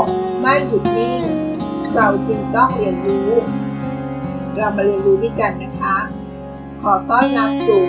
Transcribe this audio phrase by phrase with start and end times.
[0.00, 0.02] ก
[0.40, 1.22] ไม่หยุดนิ่ง
[1.94, 3.30] เราจึงต้องเรียนรู้
[4.56, 5.96] เรามาเรียนรู้ด้วยกันนะคะ
[6.82, 7.82] ขอต้อนรับสู่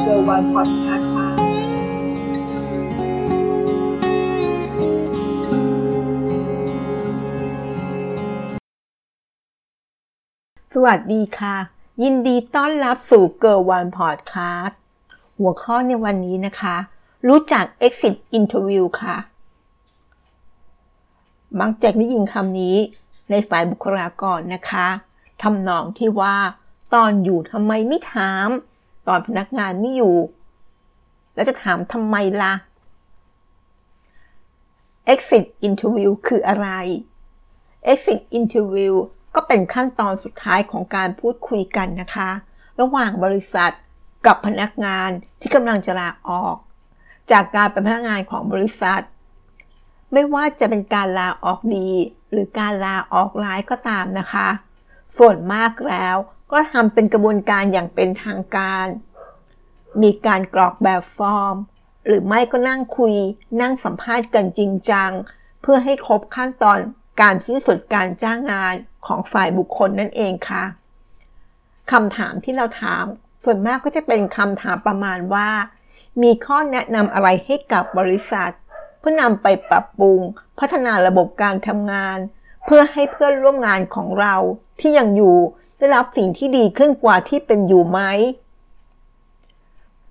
[0.00, 1.28] เซอร์วันพอดคาส์ค่ะ
[10.74, 11.56] สวัสดีค่ะ
[12.02, 14.76] ยินดีต้อนรับสู่เกิร์วันพอดคาส์
[15.38, 16.76] หัวข้อในวันนี้นะคะ
[17.28, 19.16] รู้จัก exit interview ค่ะ
[21.60, 22.76] มักจะได้ยินคำนี้
[23.30, 24.88] ในฝ่ายบุคลากรนะคะ
[25.42, 26.36] ทำนองที่ว่า
[26.94, 28.48] ตอนอยู่ทำไมไม่ถาม
[29.08, 30.16] ตอนพนักงานไม่อยู่
[31.34, 32.54] แล้วจะถามทำไมล่ะ
[35.12, 36.68] exit interview คืออะไร
[37.92, 38.94] exit interview
[39.34, 42.30] ก็เป็นขั้นตอนสุดท้ายของการพูดคุยกันนะคะ
[42.80, 43.72] ระหว่างบริษัท
[44.26, 46.56] กับพนักงานที่กำลังจะลาออก
[47.30, 49.00] จากการเป็นพนักงานของบริษัท
[50.12, 51.90] ไม่ว่าจะเป็นการลาออกดี
[52.32, 54.48] หรือการลาออกร้ายก็ตามนะคะ
[55.18, 56.16] ส่วนมากแล้ว
[56.52, 58.86] ก็ทำเป็นกระบวนการอย่างเป็นทางการ
[60.02, 61.56] มีการกรอกแบบฟอร์ม
[62.06, 63.14] หรือไม่ก็นั่งคุย
[63.60, 65.10] นั่งสัมภาษณ์กันจริงจัง
[65.62, 66.78] เพื่อให้ครบขั้นตอน
[67.20, 68.74] การสิ้นสุดการจ้างงาน
[69.06, 70.64] ของฝ่ายบุคคลนั่นเองค่ะ
[71.92, 73.04] คำถามที่เราถาม
[73.44, 75.48] ส่วนมากก็จะเป็นคำถามประมาณว่า
[76.22, 78.50] มีข้อแนะนำอะไรให้กับบริษัท
[79.00, 80.20] เพื่อนำไปปรับปรุง
[80.58, 82.18] พัฒนาระบบการทำงาน
[82.64, 84.34] เพื่อให้เพื่อนร่วมงานของเรา
[84.80, 85.36] ที่ยังอยู่
[85.78, 88.00] ได้รับสิ่งที่ดีขึ้นกว่าที่เป็นอยู่ไหม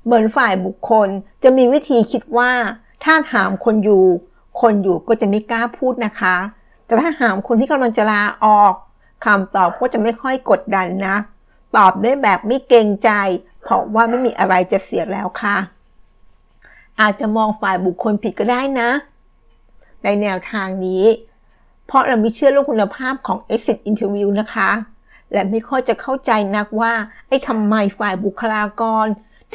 [0.04, 1.08] เหมือนฝ่ายบุคคล
[1.44, 2.52] จะมีวิธีคิดว่า
[3.04, 4.06] ถ้าถามคนอยู่
[4.62, 6.36] คนอยู่ก็จะไม่กล้าพูดนะคะ
[6.86, 8.74] แต่ถ้าถามคนที่กำลังจะลาออก
[9.26, 11.16] คำตอบก็จะไม่ค่อยกดดันนะ
[11.78, 13.10] ตอบได้แบบไม่เกรงใจ
[13.62, 15.58] เพราะว่าไม่มีอะไรจะเสียแล้วค่ะ
[17.02, 18.90] อาจจะมองฝ่ายบุคคลผิดก็ได้นะ
[20.04, 21.04] ในแนวทางนี้
[21.88, 24.70] เพราะเราไม่เชื่อเรื่องคุณภาพของ exit interview นะคะ
[25.32, 26.94] และไม่ค่อยจะเข้าใจนักว่า
[27.28, 29.06] ไอ้ทำไมฝ่ายบุคลากร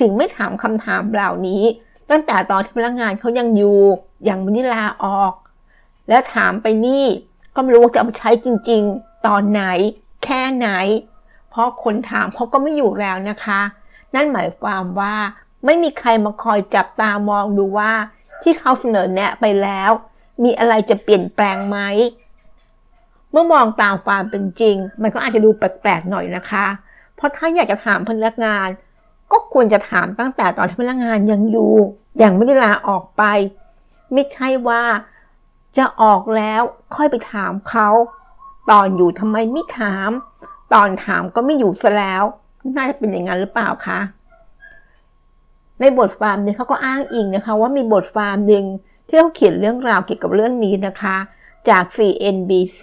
[0.01, 1.63] ถึงไม่ถามคำถามเหล่านี้
[2.11, 3.81] ตั้งแต่ตอนที่พนักงานเขายังอยู่
[4.29, 5.33] ยังไม่ได้ลาออก
[6.09, 7.05] และถามไปนี่
[7.55, 9.63] ก็ไม่รู้ว่าจะเอาไปใช้จริง ๆ ตอนไหน
[10.25, 10.69] แค่ไหน
[11.51, 13.61] เพราะคนถามเขาก็ไม่อยู่แล้วนะคะ
[14.15, 15.15] นั่นหมายความว่า
[15.65, 17.93] ไม่มีใครมาคอยจับตามองดูว่า
[18.43, 19.91] ที่เขาเสนอแนะไปแล้ว
[20.45, 21.79] มีอะไรจะเปลี่ยนแปลงไหม
[23.31, 26.67] เมื่อมองตามความเป็นจริง มันก็อาจจะดูแปลกๆหน่อยนะคะ
[27.17, 28.69] เพราะถ้าอยากจะถามพนักงาน
[29.33, 31.75] ก็ควรจะถามตั้งแต่ตอนที่พนักงานยังอยู่
[32.23, 33.23] ยังไม่ได้ลาออกไป
[34.13, 34.83] ไม่ใช่ว่า
[35.77, 36.63] จะออกแล้ว
[36.97, 37.89] ค่อยไปถามเขา
[38.71, 40.11] ตอนอยู่ทำไมไม่ถาม
[40.75, 42.23] ตอนถามก็ไม่อยู่ซะแล้ว
[42.77, 44.01] น่าจะเป็นอย่างนั้นหรือเปล่าคะ
[45.85, 48.65] ในบทความนี้เขาก็อ้างอิงนะคะว่ามีบทความหนึ่ง
[49.07, 51.17] ที่เขาเขียนเรื่องราวเกี่ยวกับเรื่องนี้นะคะ
[51.69, 52.83] จาก CNBC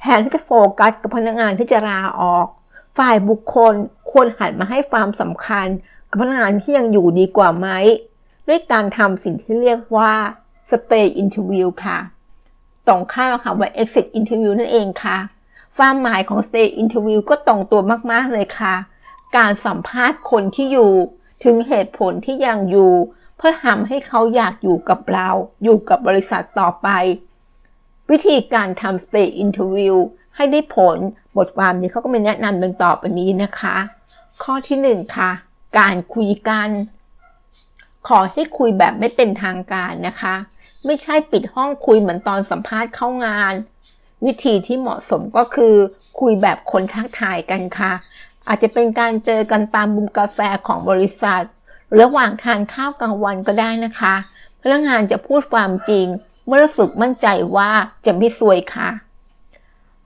[0.00, 2.46] แทนที่จะโฟกัสกับพนักงานที่จะลาออก
[2.98, 3.74] ฝ่ายบุคคล
[4.10, 5.66] ควรหันมาให้ความสำคัญ
[6.08, 7.68] กับพนักงานที่ยังอยู่ดีกว่าไหม
[8.48, 10.12] ด้วยการทำสิ่งที่เรียกว่า
[10.70, 11.98] stay interview ค่ะ
[12.86, 15.18] ตรงข้ามกับคำว่า exit interview นั่นเองค่ะ
[15.76, 17.80] ความหมายของ stay interview ก็ตรงตัว
[18.12, 18.74] มาก ๆ เลยค่ะ
[19.36, 20.92] การสัมภาษณ์คนที่อยู่
[21.44, 22.92] ถึงเหตุผลที่ยังอยู่
[23.36, 25.28] เพื่อทำให้เขาอยากอยู่กับเรา
[25.64, 26.88] อยู่กับบริษัทต่อไป
[28.10, 29.96] วิธีการทำ stay interview
[30.36, 30.96] ให้ได้ผล
[31.36, 33.76] บทความนี้เขาก็มีแนะนำดังต่อไปนี้นะคะ
[34.42, 35.30] ข้อที่1ค่ะ
[35.78, 36.68] การคุยกัน
[38.08, 40.34] ขอให้คุยแบบไม่เป็นทางการนะคะ
[40.86, 43.54] ไม่ใช่ปิดห้องคุยเหมือนตอนสัมภาษณ์เข้างาน
[44.26, 45.74] วิธีที่เหมาะสมก็คือ
[46.20, 47.92] คุยแบบคนทักทายกันค่ะ
[48.48, 51.44] อาจจะเป็นการเจอกันตามมุมกาแฟของบริษัท
[52.00, 54.14] ระหว่างทานข้าวกลางวันก็ได้นะคะ
[54.62, 56.06] พนักงานจะพูดความจริง
[56.46, 57.26] เมื่อสึกมั่นใจ
[57.56, 57.70] ว่า
[58.06, 58.88] จะไม่ซวยค่ะ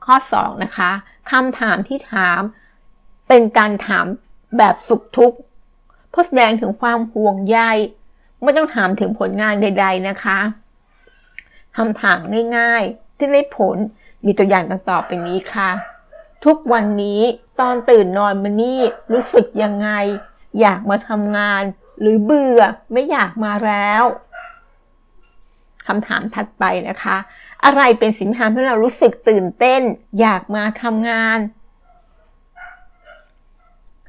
[0.04, 0.90] ข้อ 2 นะคะ
[1.30, 2.40] คำถามที่ถาม
[3.28, 4.06] เป็นการถาม
[4.58, 5.38] แบบสุขทุกข์
[6.10, 7.58] เพื่อแสดงถึงความห่วงใย
[8.42, 10.38] ไม่ต้องถามถึงผลงานใด ๆนะคะ
[11.76, 12.18] คำถาม
[12.56, 13.76] ง่าย ๆ ที่ได้ผล
[14.24, 15.70] มีตัวอย่างต่างต่อไปนี้ค่ะ
[16.44, 17.22] ทุกวันนี้
[17.60, 18.80] ตอนตื่นนอนมานี่
[19.12, 19.88] รู้สึกยังไง
[20.60, 21.62] อยากมาทำงาน
[22.00, 22.60] หรือเบื่อ
[22.92, 24.04] ไม่อยากมาแล้ว
[25.86, 27.16] คำถามถัดไปนะคะ
[27.64, 29.82] อะไรเป็นสิ่งที่ทำให้เรารู้สึกตื่นเต้น
[30.20, 31.38] อยากมาทำงาน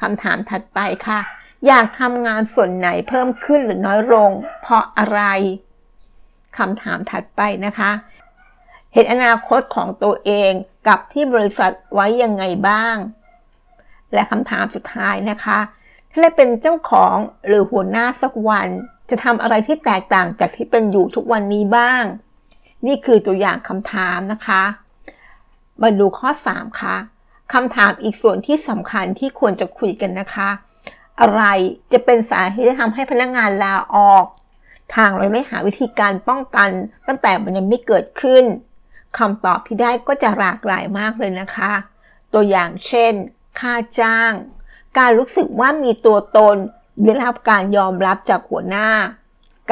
[0.02, 1.20] คำถามถัดไปค่ะ
[1.68, 4.32] อยากทำงานส่วนไหนเพิ่มขึ้นหรือน้อยลง
[4.62, 5.22] เพราะอะไร
[6.58, 7.92] คำถามถัดไปนะคะ
[8.94, 10.52] เห็นอนาคตของตัวเอง
[10.88, 12.96] กับที่บริษัทไว้ยังไงบ้าง
[14.14, 15.60] และคำถามสุดท้ายนะคะ
[16.12, 17.16] ถ้าได้เป็นเจ้าของ
[17.48, 18.70] หรือหัวหน้าสักวัน
[19.10, 22.04] จะทำอะไรที่แตกต่างจากที่เป็นอยู่ทุกวันนี้บ้าง
[22.88, 24.64] นี่คือตัวอย่างคำถามนะคะ
[25.82, 26.96] มาดูข้อ 3 ค่ะ
[27.54, 30.50] คำถามอีกส่วนที่สำคัญที่ควรจะคุยกันนะคะ
[31.22, 31.44] อะไร
[31.94, 34.26] จะเป็นสาเหตุที่ทำให้พนักงานลาออก
[34.96, 36.70] ทางเราได้หาวิธีการป้องกัน
[37.08, 38.44] ตั้งแต่มันยังไม่เกิดขึ้น
[39.18, 41.72] คำตอบที่ได้ก็จะหลากหลายมากเลยนะคะ
[42.34, 43.14] ตัวอย่างเช่น
[43.60, 44.34] ค่าจ้าง
[44.98, 46.56] การรู้สึกว่ามีตัวตน
[47.04, 48.90] ได้รับการยอมรับจากหัวหน้า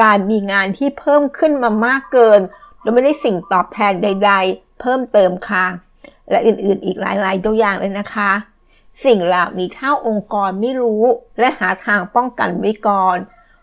[0.02, 2.40] การมีงานที่เพิ่มขึ้นมามากเกิน
[2.80, 5.66] โดยไม่ได้สิ่งตอบแทนใด ๆ เพิ่มเติมค่ะ
[6.30, 8.30] และอื่นๆ อีกหลายๆตัวอย่างเลยนะคะ
[9.04, 11.04] สิ่งเหล่านี้ถ้าองค์กรไม่รู้
[11.38, 13.16] และหาทางป้องกันไว้ก่อน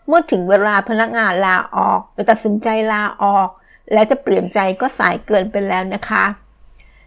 [0.06, 3.48] เมื่อถึงเวลาพนักงานลาออกหรือตัดสินใจลาออก
[3.92, 6.24] แล้วจะเปลี่ยนใจก็สายเกินไปแล้วนะคะ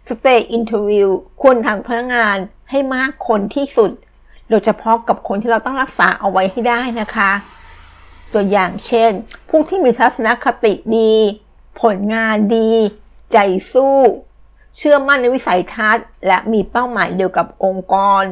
[0.08, 1.08] Stay Interview
[1.42, 2.36] ควรทางพนักงาน
[2.74, 3.90] ให้มากคนที่สุด
[4.48, 7.30] โดยเฉพาะกับคนที่เราต้องรักษาเอาไว้ให้ได้นะคะ
[8.32, 9.10] ตัวอย่างเช่น
[9.48, 11.14] ผู้ที่มีทัศนคติดี
[11.80, 12.70] ผลงานดี
[13.32, 13.38] ใจ
[13.72, 13.98] สู้
[14.76, 18.22] เชื่อมั่นในวิสัยทัศน์ และมีเป้าหมายเดียวกับองค์กร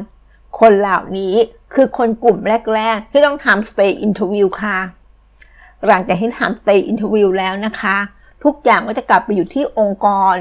[0.59, 1.35] คนเหล่านี้
[1.73, 2.37] คือคนกลุ่ม
[2.75, 4.79] แรก ๆ ที่ต้องทำ Stay Interview ค่ะ
[5.87, 7.97] หลังจากที่ทำ Stay Interview แล้วนะคะ
[8.43, 10.35] ทุกอย่างก็จะกลับไปอยู่ที่องค์กร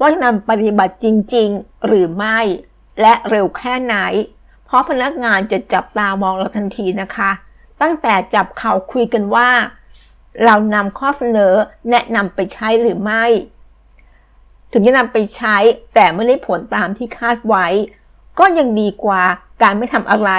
[0.00, 2.38] ว่าจะนำปฏิบัติจริง ๆ หรือไม่
[3.00, 3.96] และเร็วแค่ไหน
[4.64, 7.30] เพราะพนักงานจะจับตามองเราทันทีนะคะ
[7.80, 9.48] ตั้งแต่จับเขาคุยกันว่า
[10.44, 11.52] เรานำข้อเสนอ
[11.90, 13.24] แนะนำไปใช้หรือไม่
[14.72, 15.56] ถึงจะนำไปใช้
[15.94, 17.66] แต่ไม่ได้ผลตามที่คาดไว้
[18.38, 19.22] ก็ยังดีกว่า
[19.62, 20.30] การไม่ทำอะไร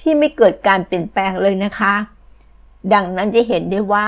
[0.00, 1.94] ที่ไม่เกิดการเปลี่ยนแปลงเลยนะคะ
[2.92, 4.06] ดังนั้นจะเห็นได้ว่า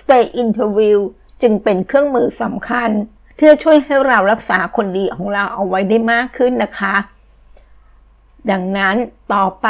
[0.00, 0.98] Stay Interview
[1.42, 2.90] จึงเป็นเครื่องมือสำคัญ
[3.36, 6.94] ที่จะช่วยให้เรารักษาคนดีของเราเอาไว้ได้มากขึ้นนะคะ
[8.50, 8.96] ดังนั้น
[9.34, 9.68] ต่อไป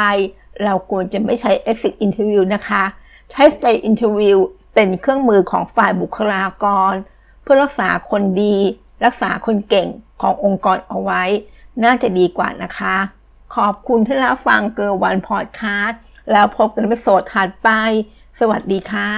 [0.64, 2.84] เราควรจะไม่ใช้ exit interview นะคะ
[3.30, 4.38] ใช้ stay interview
[4.74, 6.92] เป็นเครื่องมือของฝ่ายบุคลากร
[7.42, 8.56] เพื่อรักษาคนดี
[9.04, 9.88] รักษาคนเก่ง
[10.20, 11.22] ขององค์กรเอาไว้
[11.84, 12.96] น่าจะดีกว่านะคะ
[13.56, 16.00] ขอบคุณที่รับฟังเกอร์วันพอดคาสต์
[16.32, 17.68] แล้วพบกันในโสดถัดไป
[18.40, 19.12] สวัสดีค่ะ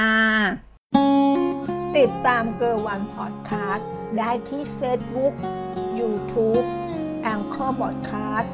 [1.97, 3.89] ติดตามเกอร์วันพอดคาสต์
[4.19, 5.35] ได้ที่ Facebook
[5.99, 6.65] YouTube
[7.23, 8.53] แองเกอร์บอดคาสต์